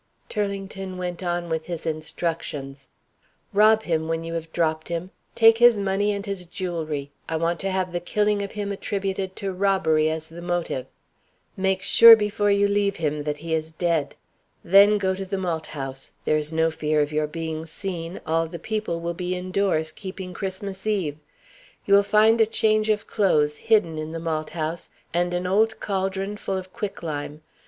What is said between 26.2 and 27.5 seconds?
full of quicklime.